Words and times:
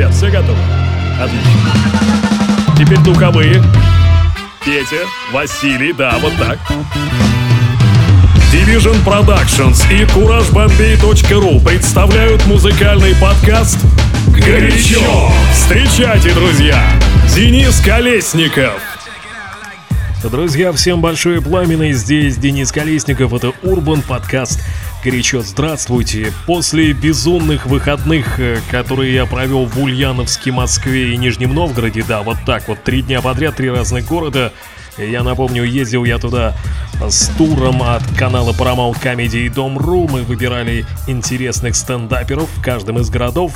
ребят, 0.00 0.14
все 0.14 0.30
готовы? 0.30 0.58
Отлично. 1.20 1.50
Теперь 2.78 2.98
духовые. 3.00 3.62
Петя, 4.64 5.04
Василий, 5.30 5.92
да, 5.92 6.16
вот 6.20 6.32
так. 6.38 6.58
Division 8.50 8.96
Productions 9.04 9.84
и 9.92 10.04
CourageBombay.ru 10.04 11.62
представляют 11.62 12.46
музыкальный 12.46 13.14
подкаст 13.16 13.78
«Горячо». 14.28 15.30
Встречайте, 15.52 16.32
друзья, 16.32 16.82
Денис 17.34 17.78
Колесников. 17.80 18.80
Друзья, 20.24 20.72
всем 20.72 21.00
большое 21.00 21.42
пламя, 21.42 21.92
здесь 21.92 22.36
Денис 22.36 22.72
Колесников, 22.72 23.34
это 23.34 23.52
Урбан 23.62 24.02
подкаст 24.02 24.60
Горячо 25.02 25.40
здравствуйте. 25.40 26.30
После 26.44 26.92
безумных 26.92 27.64
выходных, 27.64 28.38
э, 28.38 28.58
которые 28.70 29.14
я 29.14 29.24
провел 29.24 29.64
в 29.64 29.78
Ульяновске, 29.82 30.52
Москве 30.52 31.14
и 31.14 31.16
Нижнем 31.16 31.54
Новгороде, 31.54 32.04
да, 32.06 32.20
вот 32.20 32.36
так 32.44 32.68
вот, 32.68 32.82
три 32.84 33.00
дня 33.00 33.22
подряд, 33.22 33.56
три 33.56 33.70
разных 33.70 34.06
города, 34.06 34.52
я 34.98 35.22
напомню, 35.22 35.64
ездил 35.64 36.04
я 36.04 36.18
туда 36.18 36.54
с 37.00 37.28
туром 37.38 37.82
от 37.82 38.02
канала 38.18 38.52
Paramount 38.52 39.02
Comedy 39.02 39.46
и 39.46 39.48
Дом.ру. 39.48 40.06
Мы 40.06 40.22
выбирали 40.22 40.84
интересных 41.06 41.76
стендаперов 41.76 42.50
в 42.54 42.62
каждом 42.62 42.98
из 42.98 43.08
городов 43.08 43.54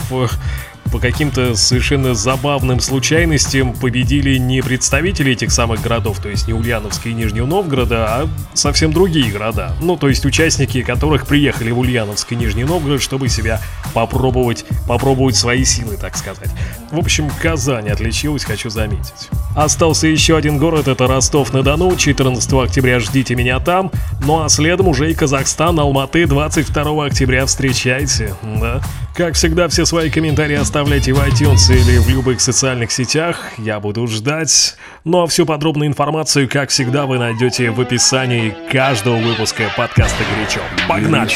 по 0.92 0.98
каким-то 1.00 1.56
совершенно 1.56 2.14
забавным 2.14 2.78
случайностям 2.78 3.72
победили 3.72 4.36
не 4.36 4.62
представители 4.62 5.32
этих 5.32 5.50
самых 5.50 5.80
городов, 5.80 6.20
то 6.20 6.28
есть 6.28 6.46
не 6.46 6.54
Ульяновска 6.54 7.08
и 7.08 7.14
Нижнего 7.14 7.46
Новгорода, 7.46 8.06
а 8.06 8.28
совсем 8.54 8.92
другие 8.92 9.32
города. 9.32 9.74
Ну, 9.80 9.96
то 9.96 10.08
есть 10.08 10.24
участники 10.24 10.82
которых 10.82 11.26
приехали 11.26 11.72
в 11.72 11.78
Ульяновск 11.80 12.32
и 12.32 12.36
Нижний 12.36 12.64
Новгород, 12.64 13.02
чтобы 13.02 13.28
себя 13.28 13.60
попробовать, 13.92 14.64
попробовать 14.86 15.36
свои 15.36 15.64
силы, 15.64 15.96
так 15.96 16.16
сказать. 16.16 16.50
В 16.90 16.98
общем, 16.98 17.28
Казань 17.42 17.88
отличилась, 17.88 18.44
хочу 18.44 18.70
заметить. 18.70 19.28
Остался 19.56 20.06
еще 20.06 20.36
один 20.36 20.58
город, 20.58 20.88
это 20.88 21.06
Ростов-на-Дону, 21.06 21.96
14 21.96 22.52
октября 22.52 23.00
ждите 23.00 23.34
меня 23.34 23.58
там, 23.58 23.90
ну 24.24 24.44
а 24.44 24.48
следом 24.48 24.88
уже 24.88 25.10
и 25.10 25.14
Казахстан, 25.14 25.78
Алматы, 25.78 26.26
22 26.26 27.06
октября 27.06 27.46
встречайте, 27.46 28.34
да. 28.42 28.80
Как 29.14 29.34
всегда, 29.34 29.68
все 29.68 29.84
свои 29.84 30.10
комментарии 30.10 30.56
оставляйте 30.56 30.73
в 30.74 30.88
iTunes 30.88 31.72
или 31.72 31.98
в 31.98 32.08
любых 32.08 32.40
социальных 32.40 32.90
сетях, 32.90 33.52
я 33.58 33.78
буду 33.78 34.08
ждать. 34.08 34.76
Ну 35.04 35.22
а 35.22 35.26
всю 35.28 35.46
подробную 35.46 35.88
информацию, 35.88 36.48
как 36.48 36.70
всегда, 36.70 37.06
вы 37.06 37.18
найдете 37.18 37.70
в 37.70 37.80
описании 37.80 38.52
каждого 38.72 39.16
выпуска 39.18 39.70
подкаста 39.76 40.24
«Горячо». 40.34 40.60
Погнали! 40.88 41.30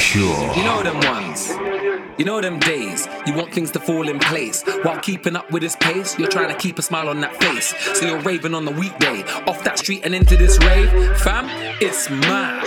You 2.18 2.24
know 2.24 2.40
them 2.40 2.58
days, 2.58 3.06
you 3.26 3.34
want 3.34 3.52
things 3.54 3.70
to 3.70 3.78
fall 3.78 4.08
in 4.08 4.18
place. 4.18 4.64
While 4.82 4.98
keeping 4.98 5.36
up 5.36 5.52
with 5.52 5.62
this 5.62 5.76
pace, 5.76 6.18
you're 6.18 6.26
trying 6.26 6.48
to 6.48 6.56
keep 6.56 6.80
a 6.80 6.82
smile 6.82 7.08
on 7.08 7.20
that 7.20 7.36
face. 7.40 7.72
So 7.94 8.06
you're 8.06 8.20
raving 8.22 8.54
on 8.54 8.64
the 8.64 8.72
weekday, 8.72 9.22
off 9.46 9.62
that 9.62 9.78
street 9.78 10.00
and 10.04 10.16
into 10.16 10.36
this 10.36 10.58
rave. 10.64 10.90
Fam, 11.18 11.46
it's 11.80 12.10
mad. 12.10 12.64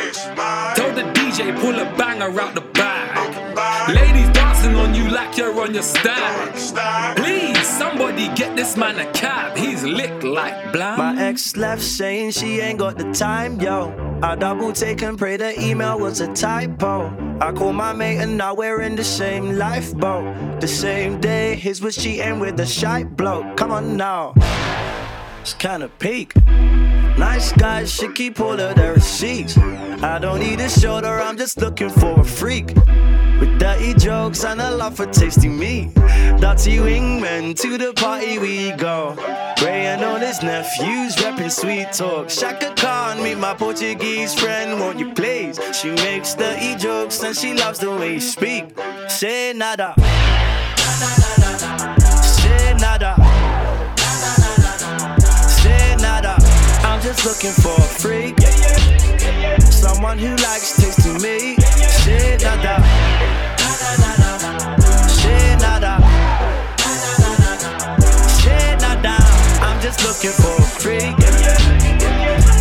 Tell 0.78 0.95
the 0.95 1.03
DJ, 1.11 1.53
pull 1.59 1.78
a 1.78 1.83
banger 1.97 2.31
out 2.39 2.56
the 2.56 2.61
bag. 2.61 3.94
Ladies 3.94 4.30
dancing 4.61 4.79
on 4.79 4.93
you 4.93 5.09
like 5.09 5.37
you're 5.37 5.59
on 5.59 5.73
your 5.73 5.83
stag. 5.83 7.15
Please, 7.17 7.67
somebody 7.67 8.27
get 8.35 8.55
this 8.55 8.77
man 8.77 8.99
a 8.99 9.11
cab. 9.11 9.57
He's 9.57 9.83
licked 9.83 10.23
like 10.23 10.71
blind. 10.71 10.97
My 10.97 11.21
ex 11.21 11.55
left 11.55 11.81
saying 11.81 12.31
she 12.31 12.59
ain't 12.59 12.79
got 12.79 12.97
the 12.97 13.11
time, 13.11 13.59
yo. 13.59 13.93
I 14.21 14.35
double 14.35 14.71
take 14.71 15.01
and 15.01 15.17
pray 15.17 15.37
the 15.37 15.59
email 15.59 15.99
was 15.99 16.21
a 16.21 16.31
typo. 16.33 17.11
I 17.41 17.51
call 17.51 17.73
my 17.73 17.93
mate 17.93 18.17
and 18.17 18.37
now 18.37 18.53
we're 18.53 18.81
in 18.81 18.95
the 18.95 19.03
same 19.03 19.57
lifeboat. 19.57 20.61
The 20.61 20.67
same 20.67 21.19
day, 21.19 21.55
his 21.55 21.81
was 21.81 21.95
cheating 21.95 22.39
with 22.39 22.59
a 22.59 22.65
shy 22.65 23.03
bloke. 23.03 23.57
Come 23.57 23.71
on 23.71 23.97
now, 23.97 24.33
it's 25.41 25.55
kinda 25.55 25.89
peak. 25.97 26.35
Nice 27.17 27.51
guys 27.53 27.91
should 27.93 28.15
keep 28.15 28.39
all 28.39 28.59
of 28.59 28.75
their 28.75 28.93
receipts. 28.93 29.57
I 30.03 30.19
don't 30.19 30.39
need 30.39 30.59
a 30.59 30.69
shoulder, 30.69 31.19
I'm 31.19 31.38
just 31.38 31.59
looking 31.59 31.89
for 31.89 32.19
a 32.19 32.23
freak. 32.23 32.73
With 33.41 33.57
dirty 33.57 33.96
jokes 33.96 34.46
and 34.46 34.62
a 34.62 34.69
love 34.69 34.96
for 34.96 35.07
tasty 35.07 35.50
meat. 35.50 35.96
Dirty 36.40 36.78
wingmen, 36.78 37.59
to 37.59 37.75
the 37.75 37.91
party 37.94 38.38
we 38.38 38.72
go. 38.74 39.16
Ray 39.63 39.88
and 39.88 40.03
all 40.03 40.18
his 40.18 40.44
nephews 40.44 41.19
rapping 41.24 41.50
sweet 41.50 41.91
talk. 41.91 42.30
Shaka 42.30 42.72
Khan, 42.75 43.24
meet 43.24 43.40
my 43.40 43.56
Portuguese 43.56 44.40
friend, 44.40 44.80
won't 44.80 45.00
you 45.00 45.12
please? 45.13 45.59
She 45.74 45.90
makes 45.90 46.35
dirty 46.35 46.75
jokes 46.75 47.24
and 47.24 47.35
she 47.35 47.56
loves 47.56 47.80
the 47.80 47.90
way 47.90 48.13
you 48.13 48.19
speak. 48.19 48.66
Say 49.07 49.53
nada. 49.56 49.96
Say 52.22 52.75
nada. 52.78 53.16
Say 55.50 55.96
nada. 56.00 56.35
I'm 56.84 57.01
just 57.01 57.25
looking 57.25 57.56
for 57.63 57.74
a 57.74 57.90
freak. 58.01 58.40
Someone 59.63 60.19
who 60.19 60.35
likes 60.35 60.78
tasting 60.78 61.19
me. 61.24 61.56
Say 61.57 62.38
nada. 62.40 63.10
Just 69.91 70.24
looking 70.24 70.31
for 70.31 70.56
a 70.56 70.66
freak. 70.79 71.16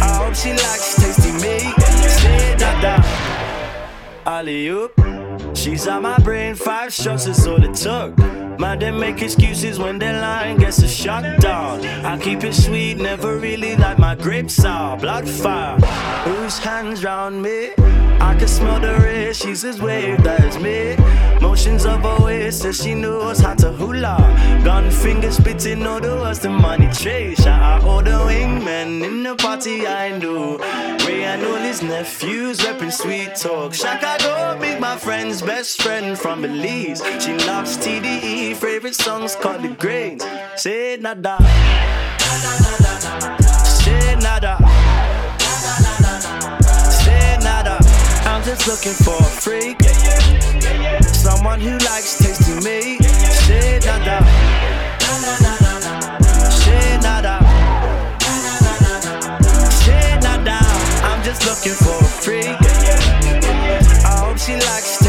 I 0.02 0.16
hope 0.18 0.34
she 0.34 0.50
likes 0.50 0.96
tasty 0.96 1.32
meat. 1.32 1.74
Say 2.20 2.56
da 2.56 2.80
da. 2.80 3.04
Alley 4.26 4.68
oop. 4.68 5.29
She's 5.60 5.86
on 5.86 6.04
my 6.04 6.16
brain, 6.20 6.54
five 6.54 6.90
shots 6.90 7.26
is 7.26 7.46
all 7.46 7.62
it 7.62 7.74
took. 7.74 8.16
Man, 8.58 8.78
they 8.78 8.90
make 8.90 9.20
excuses 9.20 9.78
when 9.78 9.98
their 9.98 10.18
line 10.18 10.56
gets 10.56 10.78
a 10.78 10.88
shut 10.88 11.38
down. 11.38 11.84
I 12.02 12.16
keep 12.16 12.42
it 12.44 12.54
sweet, 12.54 12.96
never 12.96 13.36
really 13.36 13.76
like 13.76 13.98
my 13.98 14.14
grapes 14.14 14.64
are. 14.64 14.96
Blood 14.96 15.28
fire, 15.28 15.76
whose 16.24 16.58
hands 16.58 17.04
round 17.04 17.42
me? 17.42 17.72
I 18.22 18.36
can 18.38 18.48
smell 18.48 18.80
the 18.80 18.94
red, 19.00 19.36
she's 19.36 19.62
as 19.64 19.82
wave, 19.82 20.22
that 20.24 20.44
is 20.44 20.58
me. 20.58 20.96
Motions 21.40 21.84
of 21.84 22.04
a 22.04 22.22
way, 22.22 22.50
says 22.50 22.82
she 22.82 22.94
knows 22.94 23.40
how 23.40 23.54
to 23.54 23.72
hula. 23.72 24.16
Gun 24.64 24.90
fingers 24.90 25.36
spitting 25.36 25.86
all 25.86 26.00
the 26.00 26.14
words, 26.16 26.38
the 26.38 26.50
money. 26.50 26.90
Shout 26.92 27.46
out 27.46 27.84
all 27.84 28.02
the 28.02 28.10
wingmen 28.10 29.02
in 29.04 29.22
the 29.22 29.36
party 29.36 29.86
I 29.86 30.18
know. 30.18 30.58
Ray 31.06 31.24
and 31.24 31.42
all 31.44 31.56
his 31.56 31.82
nephews 31.82 32.58
repping 32.60 32.92
sweet 32.92 33.34
talk. 33.36 33.72
Shaka 33.72 34.22
go, 34.22 34.58
big 34.60 34.80
my 34.80 34.96
friend's 34.96 35.40
best 35.50 35.82
friend 35.82 36.16
from 36.16 36.42
Belize. 36.42 37.02
She 37.18 37.32
loves 37.50 37.76
TDE, 37.76 38.54
favorite 38.54 38.94
songs 38.94 39.34
called 39.34 39.62
The 39.62 39.74
Grains. 39.82 40.22
Say 40.54 40.96
nada. 41.00 41.34
Say 43.82 44.14
nada. 44.26 44.54
Say 47.02 47.36
nada. 47.42 47.76
I'm 48.30 48.42
just 48.44 48.64
looking 48.70 48.96
for 49.04 49.18
a 49.18 49.30
freak. 49.44 49.78
Someone 51.26 51.58
who 51.58 51.72
likes 51.90 52.12
tasting 52.22 52.62
me. 52.66 52.98
Say 53.46 53.80
nada. 53.88 54.18
Say 56.62 56.86
nada. 57.06 57.36
Say 59.82 60.06
nada. 60.26 60.58
I'm 61.10 61.20
just 61.24 61.42
looking 61.48 61.76
for 61.84 61.96
a 62.06 62.10
freak. 62.24 62.56
I 64.10 64.14
hope 64.22 64.38
she 64.38 64.54
likes 64.54 64.99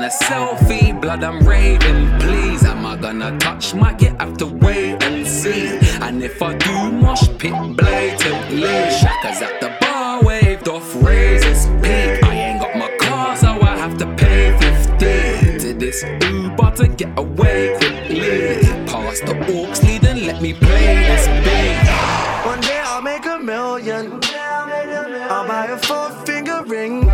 Want 0.00 0.14
a 0.14 0.24
selfie? 0.24 0.98
Blood, 0.98 1.22
I'm 1.22 1.46
raving, 1.46 2.18
please. 2.20 2.64
Am 2.64 2.86
I 2.86 2.96
gonna 2.96 3.36
touch 3.38 3.74
my? 3.74 3.94
You 3.98 4.16
have 4.18 4.34
to 4.38 4.46
wait 4.46 5.02
and 5.02 5.26
see. 5.26 5.78
And 6.00 6.22
if 6.22 6.40
I 6.40 6.54
do, 6.56 6.90
mosh 6.90 7.28
pit 7.36 7.52
blatantly. 7.76 8.62
Shackers 8.98 9.42
at 9.42 9.60
the 9.60 9.76
bar, 9.78 10.22
waved 10.24 10.68
off 10.68 10.94
razors 11.02 11.66
peak. 11.82 12.24
I 12.24 12.34
ain't 12.34 12.62
got 12.62 12.76
my 12.76 12.96
car, 12.96 13.36
so 13.36 13.48
I 13.60 13.76
have 13.76 13.98
to 13.98 14.06
pay 14.16 14.56
50 14.58 15.58
to 15.58 15.74
this 15.74 16.02
Uber 16.02 16.70
to 16.76 16.88
get 16.88 17.18
away 17.18 17.76
quickly. 17.76 18.62
Past 18.86 19.26
the 19.26 19.34
orcs, 19.52 19.84
and 19.84 20.22
let 20.22 20.40
me 20.40 20.54
play 20.54 20.94
this 21.10 21.26
beat. 21.44 22.46
One 22.46 22.60
day 22.62 22.80
I'll 22.86 23.02
make 23.02 23.26
a 23.26 23.38
million. 23.38 24.18
I'll 24.32 25.46
buy 25.46 25.66
a 25.66 25.76
four 25.76 26.08
finger 26.24 26.62
ring. 26.64 27.06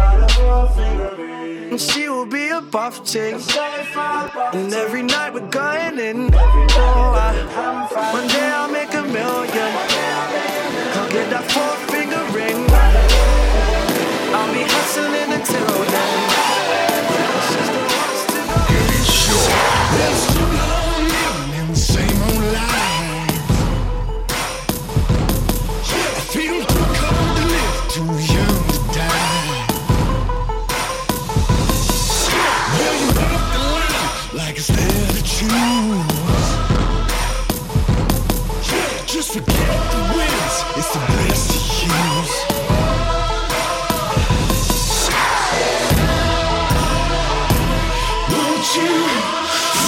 And 1.77 1.83
she 1.83 2.09
will 2.09 2.25
be 2.25 2.49
a 2.49 2.63
buff 2.63 3.05
chick. 3.05 3.35
And 3.35 4.73
every 4.73 5.03
night 5.03 5.35
we're 5.35 5.47
going 5.51 5.99
in. 5.99 6.31
Oh, 6.33 7.13
I, 7.15 7.35
one 8.15 8.27
day 8.29 8.49
I'll 8.49 8.73
make 8.73 8.95
a 8.95 9.03
million. 9.03 9.73
I'll 10.97 11.11
get 11.11 11.29
that 11.29 11.45
four 11.53 11.77
finger 11.93 12.25
ring. 12.33 12.65
I'll 14.33 14.55
be 14.55 14.63
hustling 14.65 15.33
until 15.37 15.85
then. 15.93 16.57
Spinning 21.75 22.36
choose. 35.37 35.51
Just 39.07 39.33
forget 39.35 39.77
the 39.93 40.01
wins, 40.17 40.57
it's 40.79 40.91
the 40.95 41.01
best 41.13 41.51
to 41.51 41.59
use. 41.87 42.35
Won't 48.33 48.67
you 48.77 48.95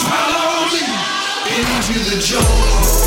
follow 0.04 0.68
me 0.72 0.84
into 1.56 1.96
the 2.10 2.16
jungle? 2.20 2.97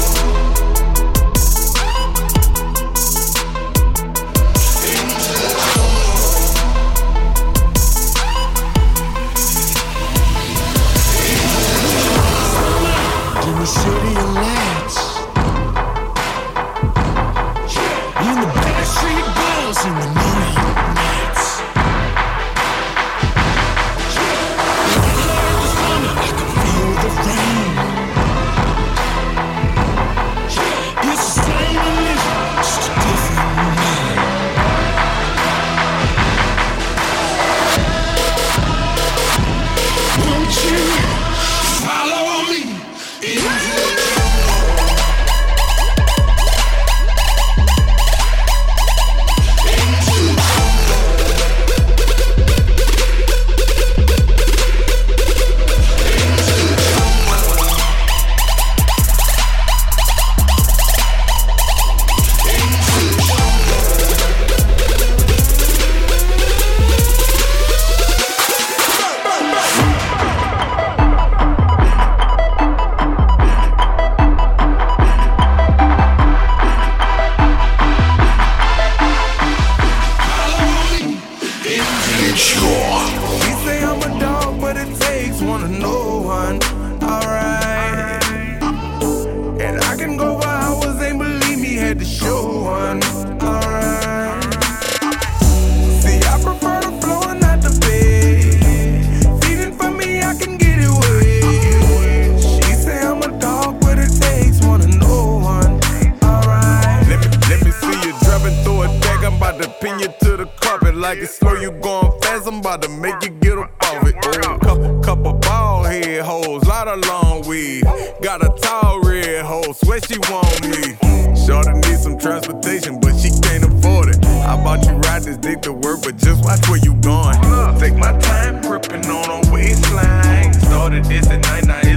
Couple, 114.32 115.00
couple 115.04 115.34
bald 115.34 115.88
head 115.88 116.22
hoes, 116.22 116.64
lot 116.66 116.88
of 116.88 117.06
long 117.08 117.46
weed. 117.46 117.84
Got 118.22 118.44
a 118.44 118.50
tall 118.62 119.02
red 119.02 119.44
hoe, 119.44 119.74
swear 119.74 120.00
she 120.00 120.18
want 120.30 120.62
me. 120.64 120.96
Shorty 121.36 121.74
need 121.74 122.00
some 122.00 122.18
transportation, 122.18 123.00
but 123.00 123.18
she 123.18 123.30
can't 123.42 123.66
afford 123.66 124.10
it. 124.10 124.26
I 124.26 124.56
bought 124.64 124.86
you 124.86 124.94
ride 124.94 125.24
this 125.24 125.38
dick 125.38 125.62
to 125.64 125.74
work, 125.74 126.02
but 126.04 126.16
just 126.16 126.44
watch 126.46 126.66
where 126.70 126.80
you 126.80 126.94
going. 126.96 127.36
Take 127.80 127.98
my 127.98 128.18
time, 128.20 128.62
gripping 128.62 129.06
on 129.06 129.46
a 129.46 129.52
waistline. 129.52 130.54
Started 130.54 131.06
this 131.06 131.28
at 131.28 131.42
night, 131.44 131.66
night. 131.66 131.91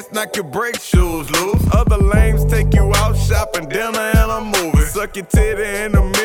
pants, 0.00 0.12
knock 0.12 0.36
your 0.36 0.44
brake 0.44 0.80
shoes 0.80 1.30
loose. 1.30 1.62
Other 1.72 1.96
lanes 1.96 2.44
take 2.46 2.72
you 2.74 2.92
out 2.96 3.16
shopping, 3.16 3.68
dinner, 3.68 3.98
and 3.98 4.30
a 4.30 4.40
movie. 4.40 4.84
Suck 4.86 5.16
your 5.16 5.26
titty 5.26 5.84
in 5.84 5.92
the 5.92 6.19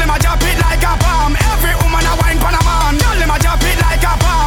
Girl, 0.00 0.06
them 0.06 0.16
a 0.16 0.18
drop 0.18 0.42
it 0.42 0.58
like 0.60 0.82
a 0.82 0.96
bomb. 0.96 1.36
Every 1.36 1.74
woman 1.82 2.06
a 2.06 2.16
wine 2.16 2.38
pan 2.38 2.54
a 2.54 2.64
man. 2.64 2.96
Girl, 2.96 3.18
them 3.18 3.30
a 3.30 3.38
drop 3.38 3.62
it 3.62 3.78
like 3.82 4.02
a 4.02 4.16
bomb. 4.18 4.39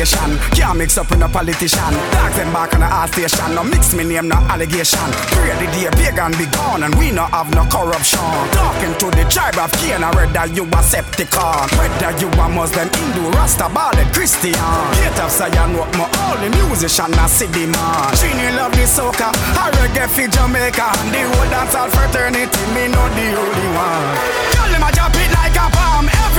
reputation. 0.00 0.38
Can't 0.56 0.78
mix 0.78 0.96
up 0.98 1.10
with 1.10 1.20
no 1.20 1.28
politician. 1.28 1.92
Dogs 2.12 2.36
them 2.36 2.52
back 2.52 2.74
on 2.74 2.80
the 2.80 2.86
art 2.86 3.10
station. 3.10 3.54
No 3.54 3.62
mix 3.64 3.94
me 3.94 4.04
name, 4.04 4.28
no 4.28 4.36
allegation. 4.48 4.98
Pray 5.32 5.52
the 5.60 5.66
day 5.72 5.90
pagan 5.92 6.32
be 6.38 6.46
gone 6.56 6.82
and 6.82 6.94
we 6.96 7.10
no 7.10 7.24
have 7.26 7.52
no 7.54 7.64
corruption. 7.66 8.20
Talking 8.52 8.94
to 8.98 9.06
the 9.10 9.24
tribe 9.28 9.58
of 9.58 9.72
Cain, 9.72 10.00
that 10.00 10.54
you 10.54 10.64
a 10.64 10.80
Septicon, 10.80 11.68
whether 11.76 12.12
you 12.18 12.28
a 12.28 12.46
Muslim, 12.48 12.88
Hindu, 12.88 13.30
Rasta, 13.36 13.68
Ballet, 13.68 14.08
Christian. 14.12 14.54
up, 14.56 15.30
say 15.30 15.50
Zion, 15.50 15.76
what 15.76 15.90
my 15.96 16.08
only 16.32 16.48
musician, 16.48 17.10
the 17.12 17.26
city 17.28 17.66
man. 17.66 18.10
Trini 18.16 18.56
love 18.56 18.72
the 18.72 18.86
soca, 18.88 19.28
I 19.56 19.70
reggae 19.76 20.08
for 20.08 20.26
Jamaica, 20.28 20.88
and 20.96 21.10
the 21.12 21.20
whole 21.28 21.48
dancehall 21.52 21.90
fraternity, 21.90 22.62
me 22.72 22.88
know 22.88 23.06
the 23.12 23.26
only 23.36 23.68
one. 23.76 24.16
Tell 24.52 24.68
them 24.72 24.84
I 24.84 24.90
drop 24.92 25.14
it 25.14 25.30
like 25.32 25.56
a 25.56 25.66
bomb. 25.74 26.29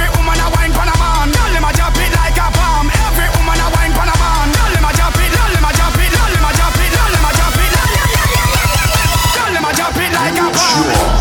sure. 10.61 11.20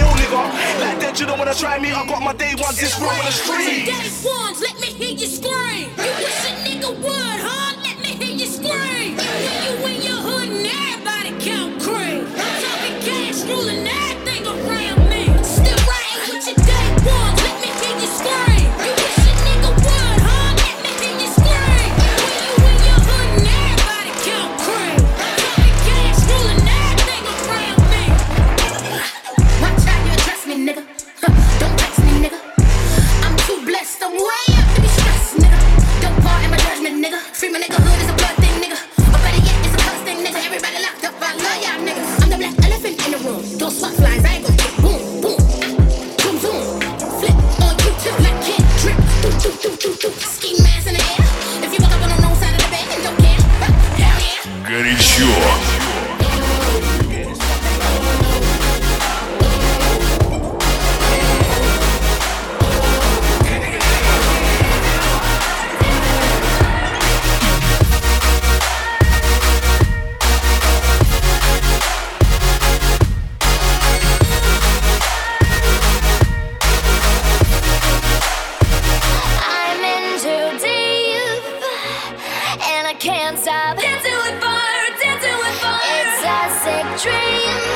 nigga. 0.31 0.79
Like 0.79 0.99
that, 0.99 1.19
you 1.19 1.25
don't 1.25 1.37
wanna 1.37 1.53
try 1.53 1.79
me. 1.79 1.91
I 1.91 2.05
got 2.05 2.21
my 2.21 2.33
day 2.33 2.53
ones, 2.57 2.81
it's 2.81 2.99
real 2.99 3.11
in 3.11 3.25
the 3.25 3.31
street. 3.31 3.85
Day 3.85 4.09
ones, 4.23 4.61
let 4.61 4.79
me 4.79 4.87
hear 4.87 5.17
you 5.17 5.27
scream. 5.27 5.89
You 5.97 6.11
wish 6.23 6.45
a 6.47 6.53
nigga 6.65 6.89
would, 7.03 7.39
huh? 7.45 7.75
Let 7.83 7.99
me 7.99 8.09
hear 8.09 8.35
you 8.35 8.45
scream. 8.45 9.19
And 9.19 9.83
when 9.83 9.95
you 9.95 10.07
in 10.09 10.25
your. 10.25 10.30
can't 83.01 83.39
stop 83.39 83.77
dancing 83.79 84.11
with 84.11 84.39
fire, 84.39 84.97
dancing 85.01 85.35
with 85.39 85.57
fire. 85.59 85.79
It's 85.83 86.23
a 86.23 87.01
sick 87.01 87.11
dream. 87.11 87.70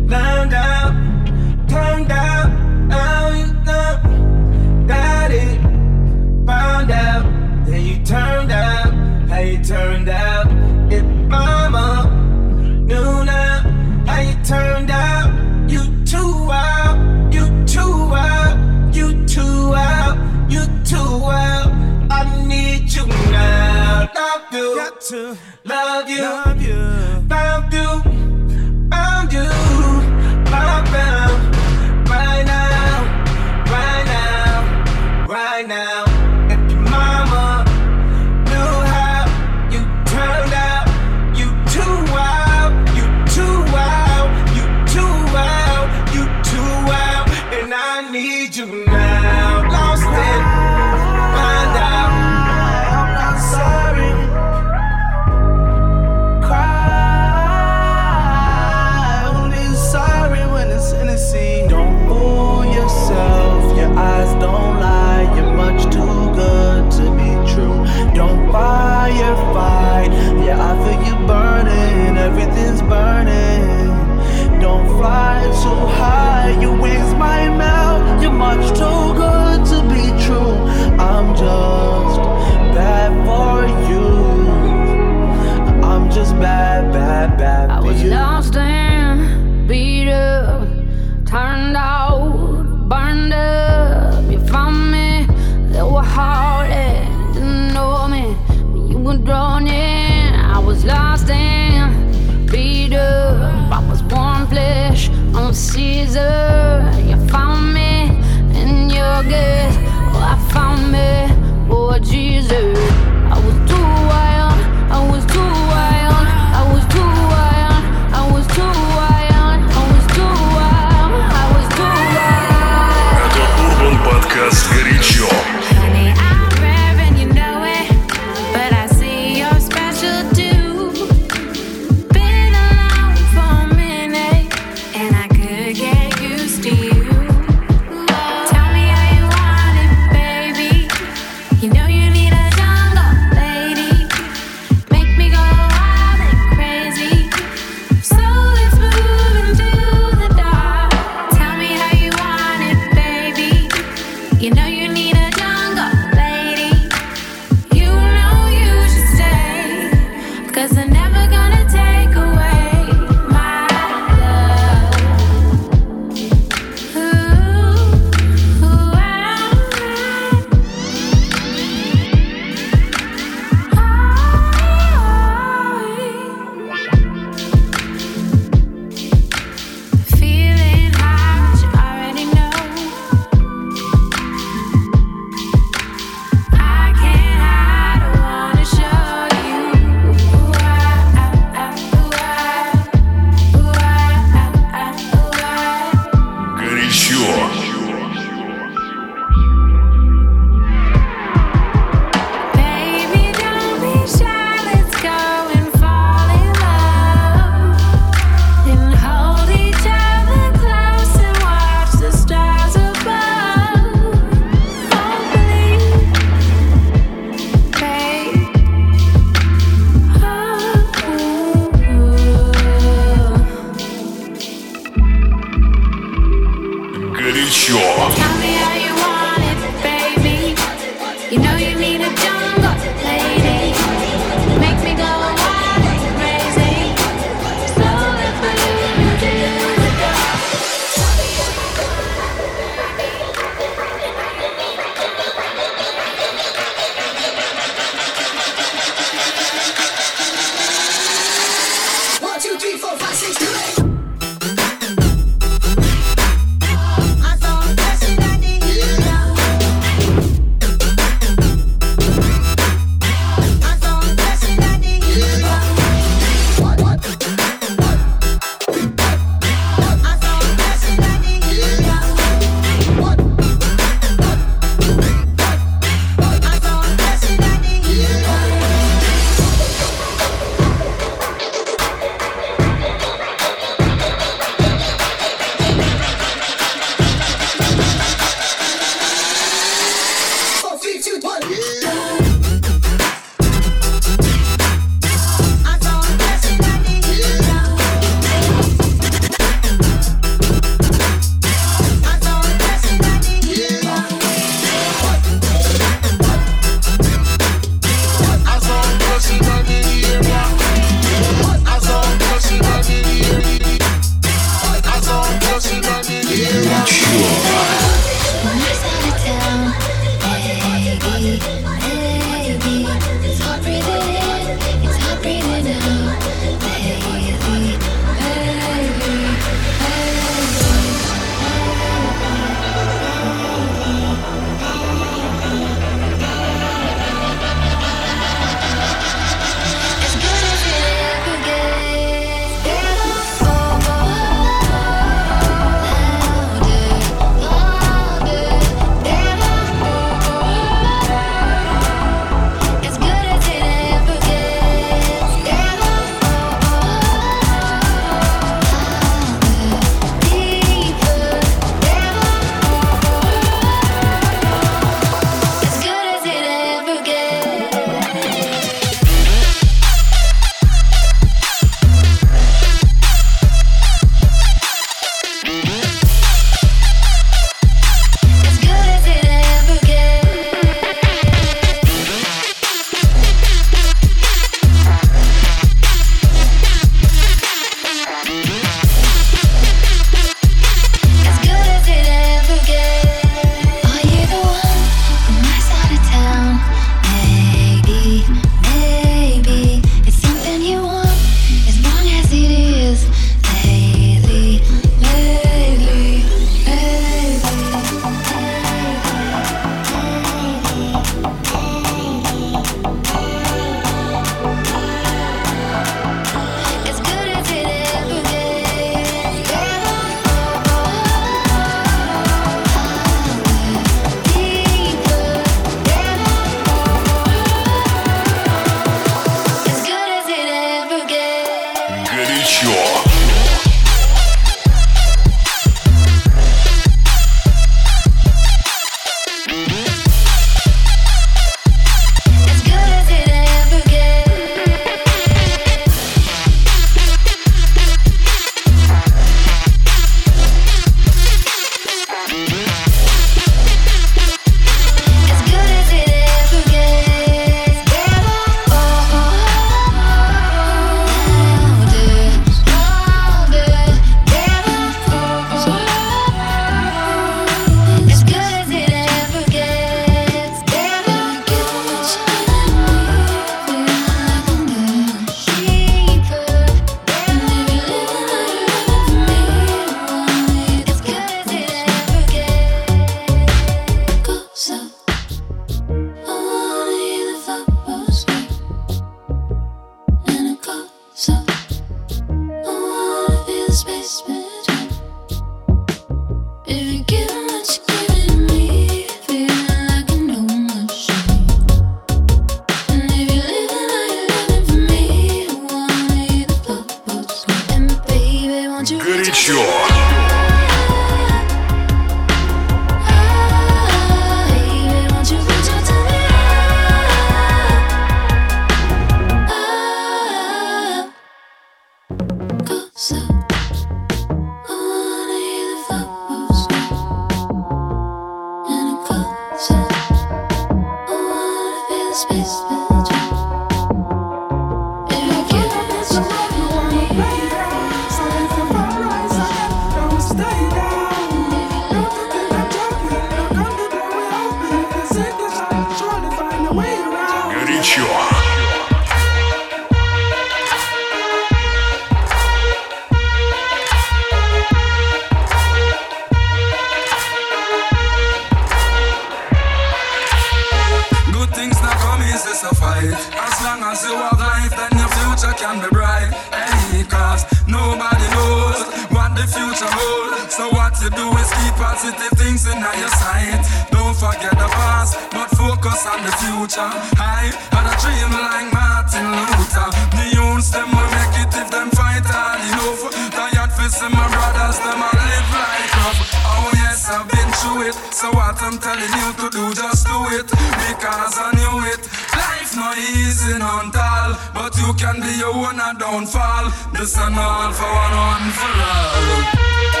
Positive 572.01 572.33
things 572.33 572.65
in 572.65 572.81
your 572.81 573.13
sight. 573.13 573.61
Don't 573.93 574.17
forget 574.17 574.57
the 574.57 574.65
past, 574.73 575.21
but 575.29 575.53
focus 575.53 576.01
on 576.09 576.25
the 576.25 576.33
future. 576.41 576.89
I 577.21 577.53
had 577.69 577.85
a 577.85 577.93
dream 578.01 578.33
like 578.41 578.73
Martin 578.73 579.29
Luther. 579.29 579.85
The 580.17 580.25
youths, 580.33 580.73
them 580.73 580.89
will 580.89 581.05
make 581.13 581.45
it 581.45 581.53
if 581.53 581.69
them 581.69 581.93
fight 581.93 582.25
hard 582.25 582.57
enough. 582.57 583.05
Tired 583.37 583.69
for 583.77 583.85
some 583.85 584.17
my 584.17 584.25
brothers, 584.33 584.81
them 584.81 584.97
I 584.97 585.13
live 585.13 585.49
like 585.53 585.93
rough. 586.01 586.19
Oh 586.41 586.73
yes, 586.81 587.05
I've 587.05 587.29
been 587.29 587.51
through 587.61 587.93
it. 587.93 587.95
So 588.09 588.33
what 588.33 588.57
I'm 588.65 588.81
telling 588.81 589.13
you 589.21 589.29
to 589.37 589.47
do, 589.53 589.69
just 589.69 590.01
do 590.09 590.17
it. 590.41 590.49
Because 590.49 591.37
I 591.37 591.53
knew 591.53 591.85
it. 591.85 592.01
Life 592.33 592.73
not 592.81 592.97
easy, 592.97 593.61
none 593.61 593.93
tall, 593.93 594.33
But 594.57 594.73
you 594.73 594.89
can 594.97 595.21
be 595.21 595.37
your 595.37 595.53
own 595.53 595.77
and 595.77 595.99
don't 596.01 596.25
fall. 596.25 596.65
This 596.97 597.13
and 597.21 597.37
all 597.37 597.69
for 597.69 597.85
one, 597.85 598.17
one 598.17 598.49
for 598.57 598.73
all. 598.89 600.00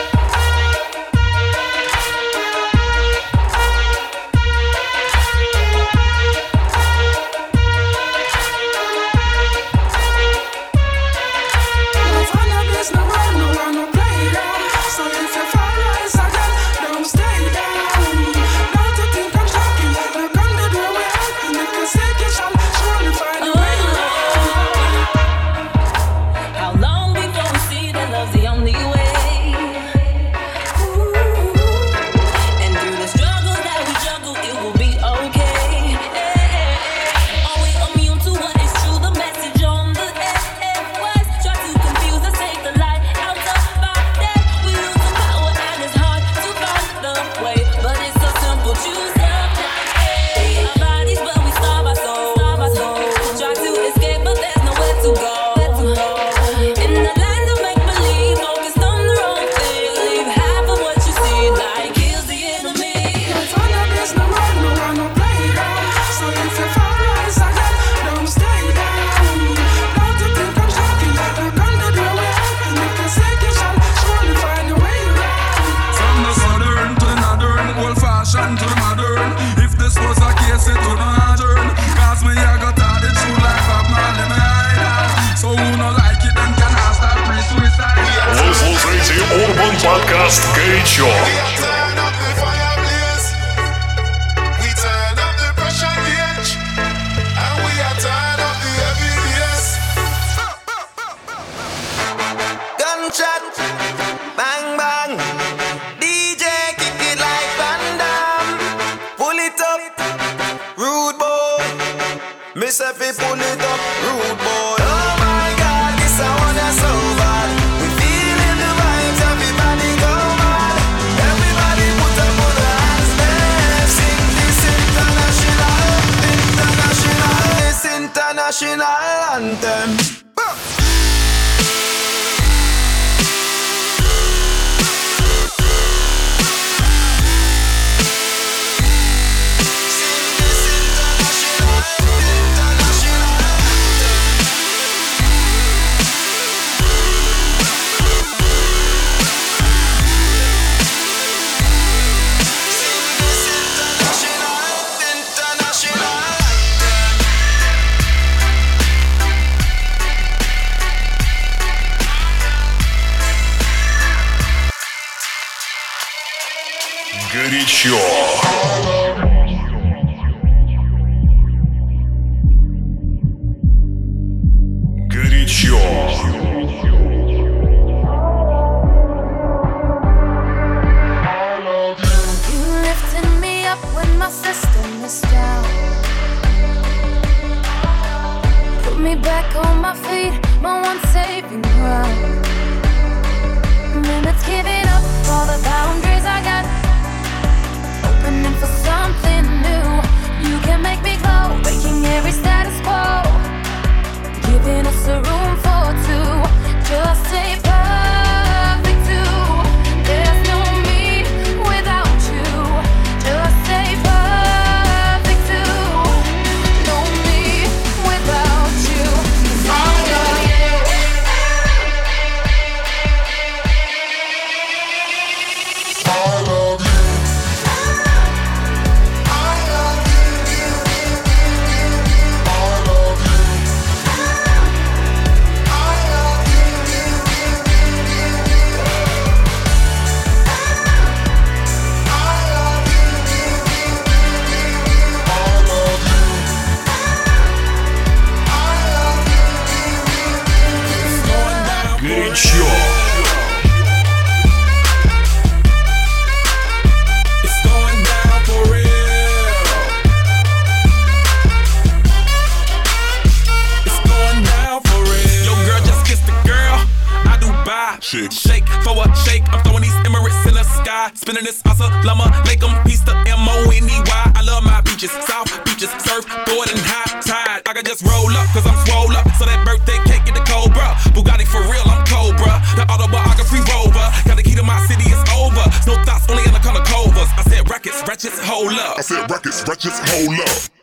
Roll 278.11 278.31
up, 278.35 278.47
cause 278.51 278.67
I'm 278.67 278.77
swole 278.85 279.15
up. 279.15 279.25
So 279.39 279.47
that 279.47 279.63
birthday 279.63 279.97
cake 280.05 280.27
get 280.27 280.35
the 280.35 280.43
Cobra. 280.43 280.99
Bugatti 281.15 281.47
for 281.47 281.63
real, 281.71 281.87
I'm 281.87 282.03
Cobra. 282.05 282.59
The 282.75 282.83
autobiography 282.91 283.63
rover. 283.71 284.05
Got 284.27 284.37
the 284.37 284.43
key 284.43 284.55
to 284.59 284.63
my 284.63 284.79
city, 284.85 285.07
it's 285.07 285.23
over. 285.31 285.63
No 285.87 285.95
thoughts, 286.03 286.27
only 286.29 286.43
in 286.43 286.53
the 286.53 286.63
color 286.63 286.83
covers. 286.83 287.31
I 287.39 287.43
said 287.47 287.69
records, 287.69 288.03
wretches, 288.07 288.37
hold 288.43 288.75
up. 288.75 288.99
I 288.99 289.01
said 289.01 289.29
records, 289.31 289.63
records, 289.67 289.97
hold 290.11 290.35
up. 290.43 290.80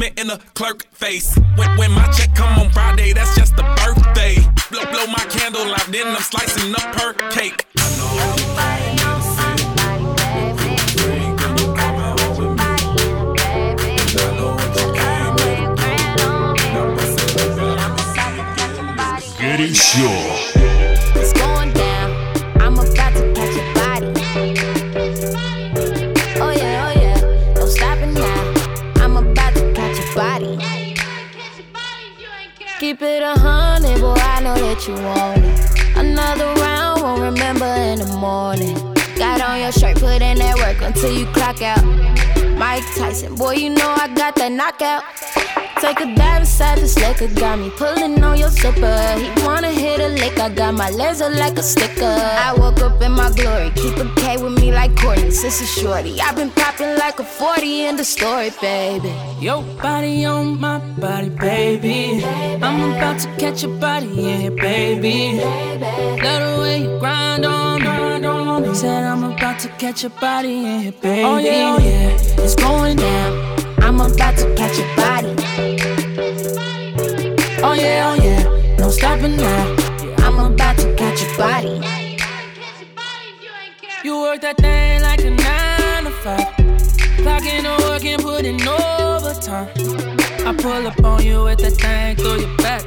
management 0.00 0.18
in 0.18 0.30
a 0.30 0.38
clerk 0.54 0.86
face. 0.92 1.36
When, 1.56 1.68
when 1.76 1.92
my 1.92 2.06
check 2.12 2.34
come 2.34 2.58
on 2.58 2.70
Friday, 2.70 3.12
that's 3.12 3.36
just 3.36 3.52
a 3.54 3.62
birthday. 3.62 4.36
Blow, 4.70 4.84
blow 4.90 5.06
my 5.06 5.26
candle 5.30 5.72
out, 5.74 5.86
then 5.86 6.06
I'm 6.06 6.22
slicing 6.22 6.74
up 6.74 6.94
her 7.00 7.12
cake. 7.30 7.66
Getting 19.38 19.74
sure. 19.74 20.39
You 34.86 34.94
want 34.94 35.44
it. 35.44 35.96
Another 35.96 36.54
round, 36.60 37.02
won't 37.02 37.22
remember 37.22 37.66
in 37.66 37.98
the 37.98 38.16
morning. 38.18 38.76
Got 39.16 39.40
on 39.40 39.60
your 39.60 39.72
shirt, 39.72 39.98
put 39.98 40.22
in 40.22 40.38
that 40.38 40.56
work 40.56 40.80
until 40.80 41.12
you 41.12 41.26
clock 41.26 41.60
out. 41.60 41.84
Mike 42.56 42.84
Tyson, 42.96 43.34
boy, 43.34 43.54
you 43.54 43.70
know 43.70 43.94
I 43.98 44.08
got 44.14 44.34
that 44.36 44.52
knockout. 44.52 45.02
Take 45.80 46.00
a 46.00 46.14
dive 46.14 46.40
inside 46.40 46.76
this 46.76 46.98
liquor, 46.98 47.28
got 47.40 47.58
me 47.58 47.70
pulling 47.70 48.22
on 48.22 48.36
your 48.36 48.50
zipper. 48.50 49.14
He 49.16 49.46
wanna 49.46 49.70
hit 49.70 49.98
a 49.98 50.08
lick, 50.08 50.38
I 50.38 50.50
got 50.50 50.74
my 50.74 50.90
laser 50.90 51.30
like 51.30 51.56
a 51.56 51.62
sticker. 51.62 52.04
I 52.04 52.52
woke 52.54 52.82
up 52.82 53.00
in 53.00 53.12
my 53.12 53.30
glory, 53.32 53.70
keep 53.70 53.96
a 53.96 54.04
K 54.16 54.36
with 54.36 54.60
me 54.60 54.72
like 54.72 54.94
Courtney, 54.94 55.30
sister 55.30 55.64
shorty. 55.64 56.20
I've 56.20 56.36
been 56.36 56.50
popping 56.50 56.98
like 56.98 57.18
a 57.18 57.24
40 57.24 57.86
in 57.86 57.96
the 57.96 58.04
story, 58.04 58.50
baby. 58.60 59.10
Your 59.40 59.62
body 59.80 60.26
on 60.26 60.60
my 60.60 60.80
body, 61.00 61.30
baby. 61.30 62.22
I'm 62.26 62.92
about 62.92 63.18
to 63.20 63.28
catch 63.38 63.62
your 63.62 63.74
body 63.78 64.06
in 64.06 64.40
here, 64.40 64.50
baby. 64.50 65.40
Love 65.40 66.56
the 66.56 66.60
way 66.60 66.82
you 66.82 66.98
grind 66.98 67.46
on, 67.46 67.80
grind 67.80 68.26
on. 68.26 68.74
Said 68.74 69.04
I'm 69.04 69.24
about 69.24 69.58
to 69.60 69.68
catch 69.78 70.02
your 70.02 70.12
body 70.20 70.58
in 70.58 70.80
here, 70.80 70.92
baby. 70.92 71.24
Oh 71.24 71.38
yeah, 71.38 71.76
oh 71.78 71.82
yeah, 71.82 72.44
it's 72.44 72.54
going 72.54 72.98
down. 72.98 73.49
I'm 73.90 74.00
about 74.00 74.36
to 74.36 74.54
catch 74.54 74.78
your 74.78 74.86
body. 74.94 75.34
Oh 77.60 77.72
yeah, 77.72 78.12
oh 78.12 78.22
yeah, 78.22 78.76
no 78.76 78.88
stopping 78.88 79.36
now. 79.36 79.76
I'm 80.18 80.38
about 80.38 80.78
to 80.78 80.94
catch 80.94 81.20
your 81.20 81.36
body. 81.36 81.82
You 84.04 84.22
work 84.22 84.42
that 84.42 84.58
thing 84.58 85.02
like 85.02 85.22
a 85.22 85.30
nine 85.30 86.04
to 86.04 86.10
five. 86.22 86.38
Clocking 87.18 87.64
the 87.64 87.84
work 87.88 88.04
and 88.04 88.22
putting 88.22 88.62
overtime. 88.62 89.66
I 90.46 90.54
pull 90.56 90.86
up 90.86 91.02
on 91.02 91.24
you 91.24 91.42
with 91.42 91.58
that 91.58 91.72
thing 91.72 92.14
through 92.14 92.46
your 92.46 92.56
back. 92.58 92.84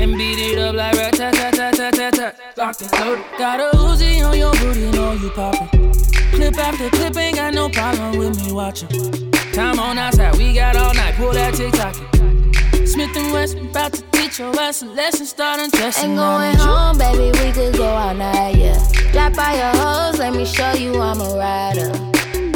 And 0.00 0.16
beat 0.16 0.38
it 0.38 0.58
up 0.58 0.74
like 0.74 0.96
rat 0.96 1.12
tat 1.12 1.34
tat 1.34 1.52
tat 1.52 1.74
tat 1.74 1.92
tat 1.92 2.14
tat. 2.14 2.40
Locked 2.56 2.80
and 2.80 2.92
loaded. 2.92 3.24
Got 3.36 3.60
a 3.60 3.76
Uzi 3.76 4.26
on 4.26 4.38
your 4.38 4.52
booty, 4.52 4.90
know 4.90 5.12
you 5.12 5.28
poppin'. 5.28 5.92
Clip 6.32 6.56
after 6.56 6.88
clip, 6.88 7.14
ain't 7.14 7.36
got 7.36 7.52
no 7.52 7.68
problem 7.68 8.16
with 8.16 8.42
me 8.42 8.52
watching. 8.52 9.33
Time 9.54 9.78
on 9.78 9.98
our 9.98 10.10
side, 10.10 10.36
we 10.36 10.52
got 10.52 10.74
all 10.74 10.92
night. 10.94 11.14
Pull 11.14 11.30
that 11.30 11.54
TikTok. 11.54 11.94
Smith 12.88 13.16
and 13.16 13.32
Wesson 13.32 13.68
about 13.68 13.92
to 13.92 14.02
teach 14.10 14.40
your 14.40 14.50
ass 14.58 14.82
a 14.82 14.86
lesson. 14.86 15.26
Start 15.26 15.60
undressing. 15.60 16.10
Ain't 16.10 16.18
going 16.18 16.56
home, 16.56 16.98
baby. 16.98 17.30
We 17.38 17.52
could 17.52 17.76
go 17.76 17.86
all 17.86 18.14
night, 18.14 18.56
yeah. 18.56 18.76
Drop 19.12 19.32
by 19.36 19.54
your 19.54 19.80
hoes, 19.80 20.18
let 20.18 20.34
me 20.34 20.44
show 20.44 20.72
you 20.72 21.00
I'm 21.00 21.20
a 21.20 21.38
rider. 21.38 21.92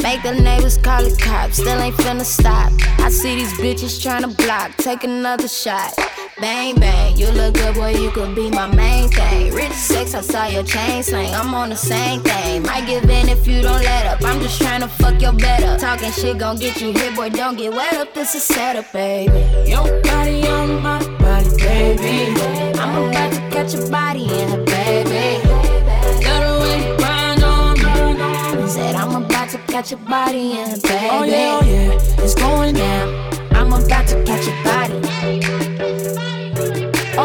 Make 0.03 0.23
the 0.23 0.41
neighbors 0.43 0.77
call 0.77 1.01
the 1.01 1.15
cops, 1.23 1.55
still 1.55 1.79
ain't 1.79 1.95
finna 1.95 2.25
stop. 2.25 2.73
I 2.99 3.09
see 3.09 3.35
these 3.35 3.53
bitches 3.53 4.03
tryna 4.03 4.35
block, 4.35 4.75
take 4.75 5.05
another 5.05 5.47
shot. 5.47 5.93
Bang 6.41 6.75
bang, 6.75 7.17
you 7.17 7.29
look 7.31 7.55
good, 7.55 7.75
boy, 7.75 7.93
you 7.95 8.11
could 8.11 8.33
be 8.33 8.49
my 8.49 8.67
main 8.73 9.09
thing. 9.09 9.53
Rich 9.53 9.73
sex, 9.73 10.13
I 10.13 10.21
saw 10.21 10.45
your 10.47 10.63
chain 10.63 11.03
slang, 11.03 11.33
I'm 11.35 11.53
on 11.53 11.69
the 11.69 11.75
same 11.75 12.21
thing. 12.21 12.63
Might 12.63 12.87
give 12.87 13.03
in 13.03 13.27
if 13.27 13.45
you 13.45 13.61
don't 13.61 13.83
let 13.83 14.05
up, 14.05 14.23
I'm 14.23 14.39
just 14.39 14.61
tryna 14.61 14.87
fuck 14.89 15.21
your 15.21 15.33
bed 15.33 15.63
up. 15.63 15.81
Talking 15.81 16.11
shit 16.11 16.37
gon' 16.37 16.57
get 16.57 16.79
you 16.79 16.93
hit, 16.93 17.13
boy, 17.15 17.29
don't 17.29 17.57
get 17.57 17.73
wet 17.73 17.93
up, 17.95 18.13
this 18.13 18.35
is 18.35 18.43
setup, 18.43 18.89
baby. 18.93 19.33
Your 19.69 20.01
body 20.01 20.47
on 20.47 20.81
my 20.81 20.99
body, 21.17 21.49
baby. 21.57 22.41
I'm 22.79 23.09
about 23.09 23.33
to 23.33 23.39
catch 23.51 23.73
your 23.73 23.89
body 23.89 24.23
in 24.23 24.49
her, 24.49 24.63
baby. 24.63 25.43
Love 26.23 26.43
the 26.45 26.59
way 26.61 26.89
you 26.89 26.97
grind 26.97 27.43
on 27.43 28.61
me. 28.61 28.69
Said 28.69 28.95
I'm 28.95 29.23
about 29.23 29.49
to 29.49 29.57
catch 29.67 29.91
your 29.91 29.99
body 30.01 30.51
in 30.51 30.69
her, 30.69 30.79
baby. 30.79 31.09
Oh 31.11 31.23
yeah, 31.23 31.59
oh 31.61 31.65
yeah, 31.65 32.23
it's 32.23 32.35
going 32.35 32.75
down. 32.75 33.09
I'm 33.51 33.73
about 33.73 34.07
to 34.07 34.23
catch 34.23 34.47
your 34.47 34.63
body 34.63 35.68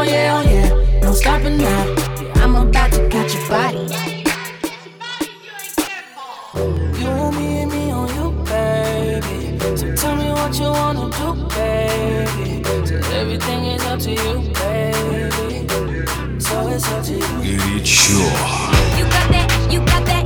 oh 0.05 0.11
yeah, 0.11 0.43
oh 0.45 0.51
yeah. 0.51 1.01
No 1.01 1.13
stopping 1.13 1.59
now. 1.59 1.85
Yeah, 2.21 2.43
I'm 2.45 2.55
about 2.57 2.93
to 2.93 3.09
catch 3.09 3.35
your 3.35 3.49
body. 3.49 3.79
You 7.01 7.11
me 7.39 7.63
and 7.63 7.71
me 7.73 7.91
on 7.91 8.09
you, 8.17 8.31
baby. 8.45 9.59
So 9.77 9.95
tell 9.97 10.17
me 10.17 10.31
what 10.31 10.59
you 10.59 10.71
wanna 10.71 11.11
do, 11.19 11.35
baby. 11.55 12.65
So 12.87 12.97
everything 13.21 13.65
is 13.67 13.85
up 13.85 13.99
to 14.01 14.11
you, 14.11 14.41
baby. 14.61 15.69
So 16.41 16.69
it's 16.69 16.89
up 16.89 17.05
to 17.05 17.15
you. 17.15 17.55
You 18.99 19.05
got 19.15 19.27
that, 19.33 19.69
you 19.71 19.81
got 19.81 20.05
that. 20.07 20.24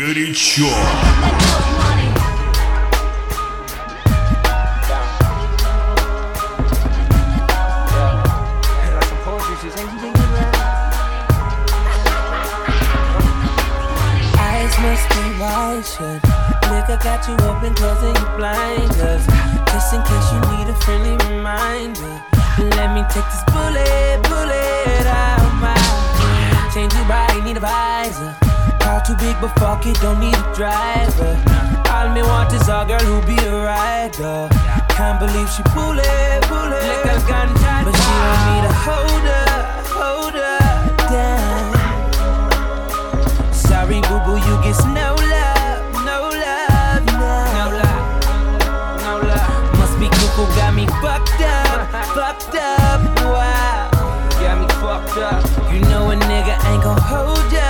Горячо. 0.00 1.19
big, 29.30 29.40
but 29.40 29.52
fuck 29.58 29.86
it, 29.86 29.96
don't 30.00 30.20
need 30.20 30.34
a 30.34 30.54
driver. 30.54 31.32
All 31.90 32.08
me 32.10 32.22
want 32.22 32.52
is 32.52 32.68
a 32.68 32.84
girl 32.86 33.00
who 33.00 33.20
be 33.26 33.36
a 33.44 33.52
rider. 33.52 34.48
Can't 34.88 35.18
believe 35.18 35.48
she 35.50 35.62
pull 35.74 35.98
it, 35.98 36.42
pull 36.50 36.72
it. 36.72 36.82
Like 36.88 37.04
a 37.04 37.18
ganja, 37.30 37.84
but 37.84 37.94
she 38.02 38.14
don't 38.26 38.42
need 38.48 38.64
a 38.70 38.74
holder, 38.86 39.46
holder. 39.96 40.58
Damn. 41.12 41.70
Sorry, 43.52 44.00
boo 44.08 44.20
boo, 44.24 44.36
you 44.46 44.54
get 44.64 44.78
no 44.98 45.14
love, 45.34 45.80
no 46.08 46.18
love, 46.44 47.02
no, 47.20 47.32
no 47.56 47.64
love, 47.80 48.02
no 49.04 49.12
love. 49.30 49.78
Must 49.78 49.96
be 50.00 50.08
cuckoo, 50.08 50.46
got 50.56 50.74
me 50.74 50.86
fucked 51.02 51.42
up, 51.42 51.78
fucked 52.16 52.56
up. 52.56 53.00
Wow, 53.24 53.90
got 54.42 54.54
me 54.60 54.66
fucked 54.80 55.18
up. 55.18 55.42
You 55.72 55.80
know 55.90 56.10
a 56.10 56.16
nigga 56.16 56.54
ain't 56.68 56.82
gon' 56.82 57.00
hold 57.00 57.52
ya. 57.52 57.69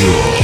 Pure. 0.00 0.39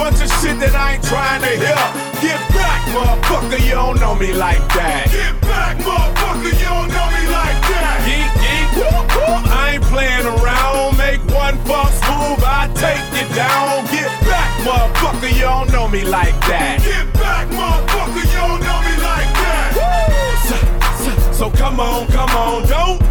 bunch 0.00 0.22
of 0.24 0.32
shit 0.40 0.56
that 0.64 0.72
I 0.72 0.96
ain't 0.96 1.04
trying 1.04 1.44
to 1.44 1.52
hear. 1.60 1.84
Get 2.24 2.40
back, 2.56 2.80
motherfucker, 2.96 3.60
you 3.60 3.76
don't 3.76 4.00
know 4.00 4.16
me 4.16 4.32
like 4.32 4.64
that. 4.72 5.12
Get 5.12 5.36
back, 5.44 5.76
motherfucker, 5.84 6.56
you 6.56 6.68
don't 6.72 6.88
know 6.88 7.08
me 7.12 7.24
like 7.28 7.60
that. 7.68 8.00
Geek, 8.08 8.32
geek, 8.40 8.68
whoop, 8.80 9.04
whoop. 9.12 9.44
I 9.52 9.76
ain't 9.76 9.84
playing 9.92 10.24
around. 10.24 10.96
Make 10.96 11.20
one 11.28 11.60
false 11.68 12.00
move, 12.08 12.40
I 12.40 12.72
take 12.80 13.04
you 13.12 13.28
down. 13.36 13.84
Get 13.92 14.08
back, 14.24 14.48
motherfucker, 14.64 15.32
you 15.36 15.44
don't 15.44 15.68
know 15.68 15.86
me 15.86 16.02
like 16.08 16.36
that. 16.48 16.80
Get 16.80 17.04
back, 17.20 17.44
motherfucker, 17.52 18.24
you 18.24 18.40
don't 18.40 18.62
know 18.64 18.80
me 18.88 18.94
like 19.04 19.30
that. 19.44 19.70
So, 20.48 20.56
so, 21.04 21.10
so 21.32 21.46
come 21.52 21.78
on, 21.78 22.08
come 22.08 22.32
on, 22.32 22.66
don't 22.66 23.09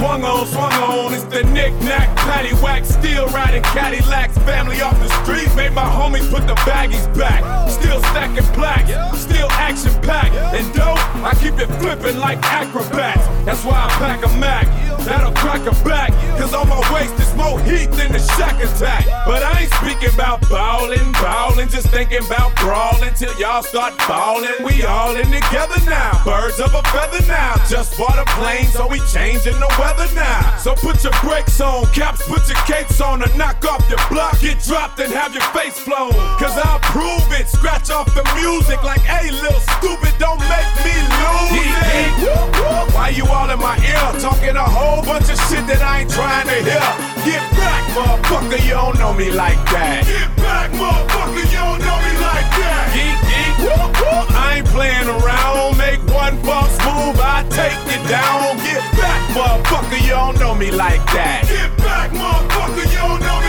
swung 0.00 0.24
on, 0.24 0.46
swung 0.46 0.72
on. 0.72 1.12
It's 1.12 1.24
the 1.24 1.44
knick-knack, 1.44 2.08
paddywhack, 2.16 2.86
still 2.86 3.26
riding 3.28 3.62
Cadillacs. 3.62 4.36
Family 4.48 4.80
off 4.80 4.98
the 4.98 5.10
streets, 5.22 5.54
made 5.54 5.72
my 5.72 5.84
homies 5.84 6.28
put 6.30 6.46
the 6.46 6.54
baggies 6.64 7.06
back. 7.16 7.42
Still 7.68 8.00
stacking 8.10 8.48
plaques, 8.54 8.90
still 9.20 9.50
action-packed. 9.50 10.34
And 10.56 10.66
dope, 10.72 10.98
I 11.22 11.34
keep 11.34 11.58
it 11.58 11.68
flipping 11.78 12.18
like 12.18 12.38
acrobats. 12.42 13.26
That's 13.44 13.62
why 13.62 13.76
I 13.84 13.88
pack 14.00 14.24
a 14.24 14.28
Mac, 14.38 14.66
that'll 15.04 15.32
crack 15.32 15.66
a 15.66 15.74
back. 15.84 16.10
Cause 16.38 16.54
on 16.54 16.68
my 16.68 16.80
waist 16.92 17.14
is 17.20 17.34
more 17.36 17.60
heat 17.60 17.90
than 17.92 18.12
the 18.12 18.18
Shaq 18.18 18.56
attack. 18.60 19.06
But 19.26 19.42
I 19.42 19.62
ain't 19.62 19.72
speaking 19.74 20.14
about 20.14 20.40
ballin', 20.48 21.12
ballin', 21.12 21.68
just 21.68 21.88
thinking 21.88 22.24
about 22.24 22.56
brawling 22.56 23.14
till 23.14 23.34
y'all 23.38 23.62
start 23.62 23.96
ballin'. 24.08 24.64
We 24.64 24.82
all 24.84 25.14
in 25.16 25.30
together 25.30 25.80
now, 25.86 26.22
birds 26.24 26.60
of 26.60 26.74
a 26.74 26.82
feather 26.90 27.24
now. 27.26 27.56
Just 27.68 27.96
bought 27.98 28.18
a 28.18 28.24
plane, 28.40 28.66
so 28.66 28.86
we 28.86 29.00
changing 29.12 29.58
the 29.58 29.70
weather 29.78 30.08
now. 30.14 30.56
So 30.58 30.74
put 30.74 31.04
your 31.04 31.14
brakes 31.22 31.60
on, 31.60 31.86
caps, 31.92 32.26
put 32.26 32.48
your 32.48 32.58
capes 32.64 33.00
on, 33.00 33.22
and 33.22 33.36
knock 33.36 33.64
off 33.64 33.84
your 33.88 34.00
block. 34.08 34.40
Get 34.40 34.60
dropped 34.60 35.00
and 35.00 35.12
have 35.12 35.34
your 35.34 35.44
face 35.52 35.78
flown. 35.78 36.12
Cause 36.40 36.56
I'll 36.56 36.80
prove 36.80 37.24
it, 37.38 37.48
scratch 37.48 37.90
off 37.90 38.08
the 38.14 38.24
music 38.40 38.82
like, 38.82 39.00
hey, 39.00 39.30
little 39.30 39.60
stupid, 39.78 40.14
don't 40.18 40.40
make 40.48 40.70
me 40.84 40.94
lose 41.20 41.52
it. 41.54 42.94
Why 42.94 43.10
you 43.14 43.26
all 43.26 43.48
in 43.50 43.58
my 43.58 43.76
ear, 43.78 44.20
talking 44.20 44.56
a 44.56 44.64
whole 44.64 44.89
bunch 45.06 45.28
of 45.30 45.38
shit 45.46 45.64
that 45.70 45.82
I 45.82 46.02
ain't 46.02 46.10
trying 46.10 46.48
to 46.50 46.58
hear? 46.66 46.88
Get 47.22 47.42
back, 47.54 47.82
motherfucker, 47.94 48.60
you 48.64 48.74
don't 48.74 48.98
know 48.98 49.12
me 49.14 49.30
like 49.30 49.60
that. 49.70 50.02
Get 50.06 50.30
back, 50.40 50.70
motherfucker, 50.74 51.44
you 51.46 51.60
don't 51.60 51.82
know 51.82 51.98
me 52.02 52.12
like 52.18 52.48
that. 52.58 52.84
Geek, 52.94 53.18
geek, 53.30 53.54
whoop, 53.62 53.90
whoop. 54.00 54.26
I 54.34 54.60
ain't 54.60 54.68
playing 54.72 55.08
around. 55.08 55.78
Make 55.78 56.00
one 56.10 56.36
false 56.42 56.76
move, 56.86 57.18
I 57.20 57.44
take 57.50 57.78
you 57.90 58.00
down. 58.08 58.56
Get 58.66 58.84
back, 58.96 59.20
motherfucker, 59.36 60.00
you 60.02 60.16
don't 60.16 60.38
know 60.38 60.54
me 60.54 60.70
like 60.70 61.04
that. 61.12 61.46
Get 61.46 61.70
back, 61.78 62.10
motherfucker, 62.10 62.86
you 62.90 62.98
don't 62.98 63.20
know 63.20 63.39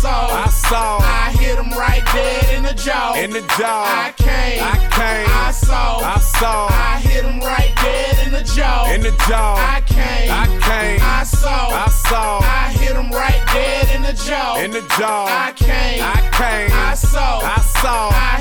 saw, 0.00 0.28
I 0.28 0.48
saw, 0.50 0.98
I 0.98 1.30
hit 1.40 1.56
him 1.58 1.70
right 1.70 2.04
dead 2.12 2.54
in 2.56 2.62
the 2.62 2.74
jaw. 2.74 3.14
in 3.14 3.30
the 3.30 3.40
jaw. 3.56 3.84
I 4.06 4.12
came, 4.16 4.60
I 4.62 4.76
came, 4.98 5.26
I 5.46 5.50
saw, 5.50 5.98
I 6.00 6.18
saw, 6.20 6.68
I 6.70 7.00
hit 7.00 7.24
him 7.24 7.40
right 7.40 7.72
dead 7.82 8.26
in 8.26 8.32
the 8.32 8.42
jaw. 8.42 8.92
in 8.92 9.00
the 9.00 9.12
jaw. 9.28 9.56
I 9.56 9.80
came, 9.86 10.30
I 10.30 10.46
came, 10.68 11.00
I 11.02 11.22
saw, 11.24 11.70
I 11.84 11.88
saw, 11.88 12.40
I 12.42 12.72
hit 12.78 12.94
him 12.94 13.10
right 13.10 13.42
dead 13.54 13.96
in 13.96 14.02
the 14.02 14.12
jaw. 14.12 14.60
in 14.60 14.70
the 14.70 14.82
jaw. 14.98 15.26
I 15.28 15.52
came, 15.52 16.02
I 16.02 16.20
came, 16.40 16.70
I 16.72 16.94
saw, 16.94 17.40
I 17.40 17.60
saw, 17.80 18.10
I 18.12 18.35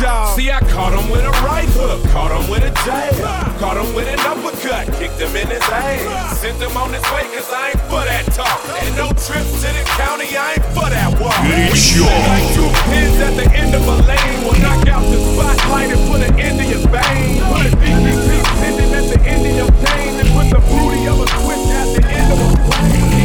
dog. 0.00 0.38
See, 0.38 0.50
I 0.50 0.60
caught 0.72 0.92
him 0.92 1.10
with 1.10 1.24
a 1.24 1.34
right 1.44 1.68
hook, 1.76 2.02
caught 2.10 2.32
him 2.32 2.50
with 2.50 2.62
a 2.64 2.72
jab, 2.84 3.14
caught 3.58 3.76
him 3.76 3.94
with 3.94 4.08
an 4.08 4.20
uppercut, 4.20 4.86
kicked 4.96 5.20
him 5.20 5.34
in 5.36 5.48
his 5.48 5.62
ass. 5.72 6.40
Sent 6.40 6.60
him 6.60 6.76
on 6.76 6.92
his 6.92 7.04
way, 7.12 7.24
cause 7.32 7.48
I 7.52 7.72
ain't 7.72 7.82
for 7.88 8.02
that 8.04 8.24
talk. 8.36 8.60
And 8.84 8.96
no 8.96 9.08
trips 9.16 9.62
to 9.64 9.68
the 9.72 9.84
county, 9.96 10.36
I 10.36 10.56
ain't 10.56 10.66
for 10.76 10.88
that 10.88 11.10
walk. 11.20 11.36
It's 11.48 11.94
we 11.94 12.04
your. 12.04 12.12
like 12.28 12.48
two 12.52 12.70
pins 12.90 13.18
at 13.20 13.34
the 13.36 13.46
end 13.56 13.72
of 13.74 13.84
a 13.86 13.96
lane. 14.04 14.38
Will 14.44 14.58
knock 14.60 14.84
out 14.88 15.04
the 15.08 15.18
spotlight 15.18 15.90
and 15.92 16.02
put 16.10 16.20
an 16.20 16.34
end 16.38 16.60
to 16.60 16.64
your 16.66 16.84
vein. 16.92 17.40
Put 17.48 17.64
a 17.64 17.72
DTP 17.80 18.28
pendant 18.60 18.92
at 18.92 19.06
the 19.12 19.18
end 19.24 19.42
of 19.46 19.54
your 19.56 19.72
pain, 19.84 20.12
and 20.20 20.28
put 20.36 20.46
the 20.52 20.60
booty 20.68 21.08
of 21.08 21.20
a 21.20 21.26
twist 21.40 21.68
at 21.72 21.88
the 21.96 22.02
end 22.04 22.28
of 22.32 22.38
a 22.40 22.48
plane. 22.68 23.16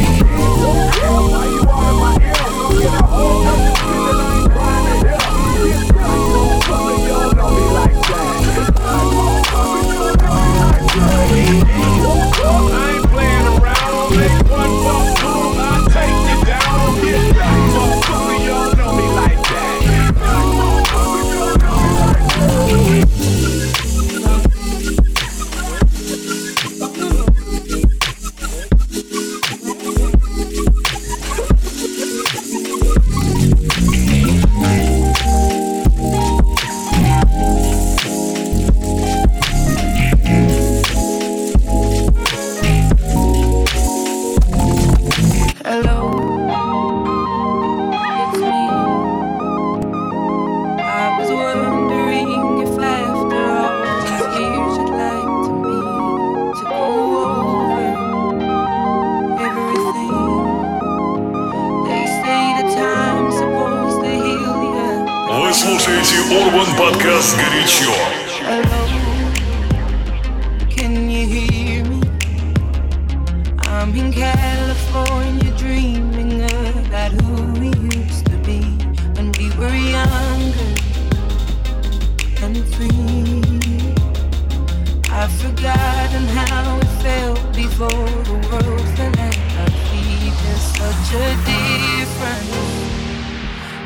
Why 1.12 1.46
you 1.52 1.62
all 1.68 1.90
in 1.92 1.96
my 2.00 2.16
ear? 2.24 2.40
Look 2.72 3.46
at 3.46 3.61
that. 12.42 12.81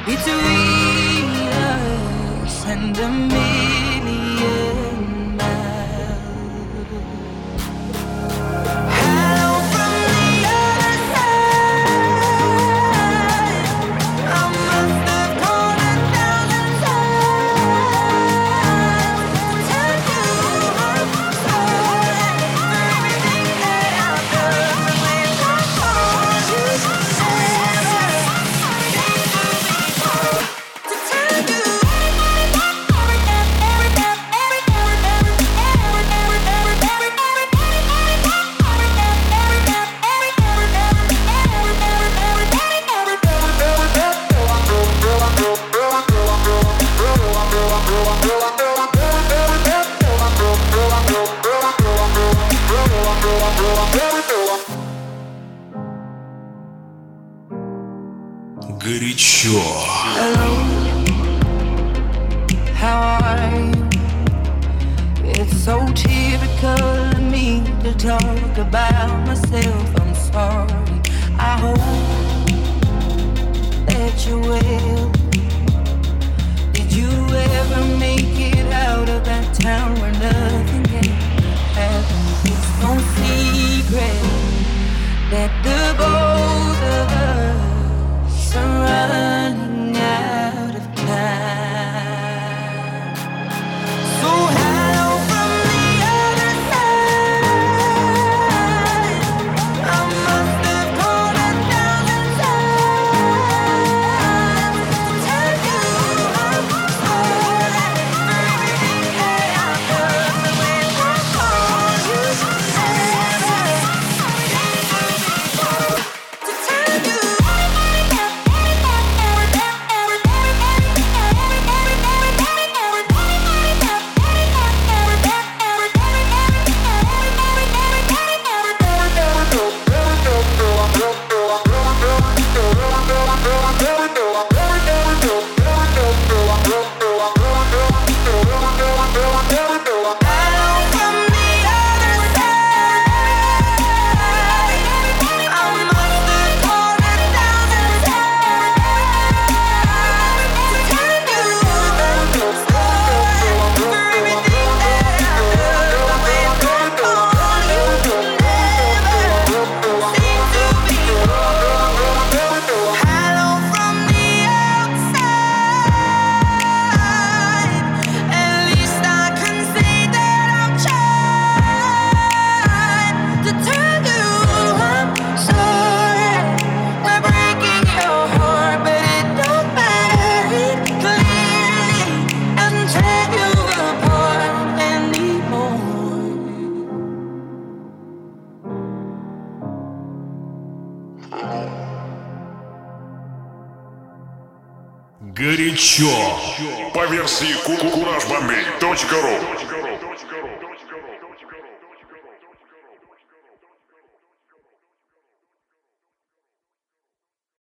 Between 0.06 1.26
us 1.50 2.64
and 2.66 2.96
a 2.96 3.55